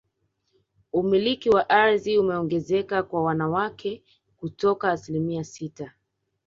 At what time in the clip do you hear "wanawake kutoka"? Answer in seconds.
3.23-4.91